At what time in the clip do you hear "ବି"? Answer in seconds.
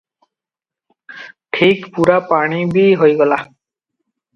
2.77-2.91